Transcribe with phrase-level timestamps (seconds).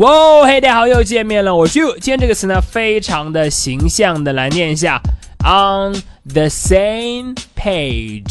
[0.00, 1.92] 哇，嘿，大家好，又见面了，我是 You。
[1.98, 4.98] 今天这个词呢，非常的形象的来念一下
[5.40, 5.92] ，on
[6.24, 8.24] the same page，on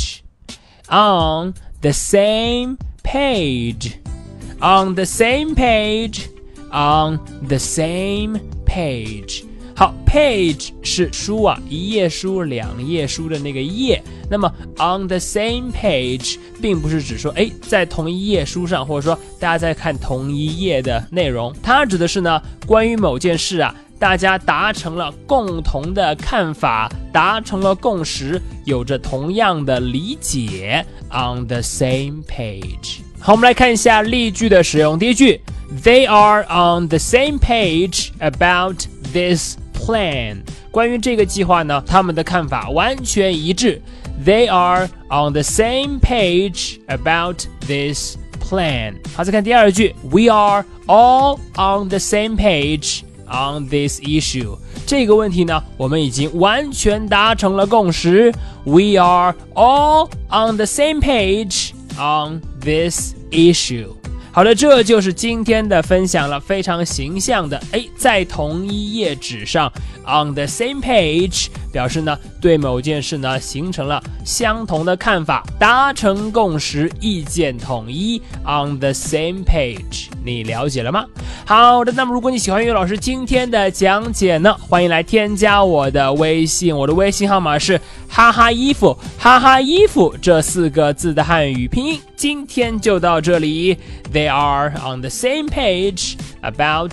[1.81, 9.50] the same page，on the same page，on the same page。
[9.81, 13.99] 好，page 是书啊，一页书、两页书的那个页。
[14.29, 21.51] 那么 on the same page 并不是指说，哎，在同一页书上，或者说大家在看同一页的内容。
[21.63, 30.85] 它指的是呢，关于某件事啊，大家达成了共同的看法，达成了共识，有着同样的理解。
[31.09, 32.99] on the same page。
[33.19, 34.99] 好，我们来看一下例句的使用。
[34.99, 35.41] 第一句
[35.83, 39.57] ，They are on the same page about this。
[39.90, 40.38] plan
[40.70, 43.80] 关于这个计划呢，他们的看法完全一致。
[44.24, 48.94] They are on the same page about this plan。
[49.14, 54.56] 好，再看第二句，We are all on the same page on this issue。
[54.86, 58.32] 这个问题呢，我们已经完全达成了共识。
[58.64, 63.88] We are all on the same page on this issue。
[64.33, 69.71] 好了，这就是今天的分享了，非常形象的，哎，在同一页纸上
[70.05, 81.05] ，on the same page，表示呢对某件事呢形成了相同的看法，达成共识，意见统一，on the same page，你了解了吗？
[81.45, 91.99] 好的，那么如果你喜欢岳老师今天的讲解呢，欢迎来添加我的微信，我的微信号码是哈哈衣服，哈哈衣服这四个字的汉语拼音。
[92.15, 93.77] 今天就到这里。
[94.13, 96.91] They are on the same page about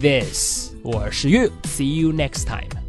[0.00, 0.69] this.
[0.82, 1.50] 我是 You.
[1.64, 2.79] See you next time.